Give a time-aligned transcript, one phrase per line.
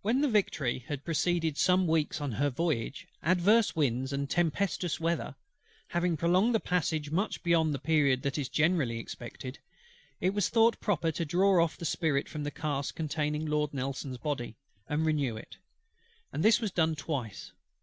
[0.00, 5.34] When the Victory had proceeded some weeks on her voyage, adverse winds and tempestuous weather
[5.88, 9.58] having prolonged the passage much beyond the period that is generally expected,
[10.22, 14.16] it was thought proper to draw off the spirit from the cask containing Lord NELSON'S
[14.16, 14.56] Body,
[14.88, 15.58] and renew it;
[16.32, 17.52] and this was done twice.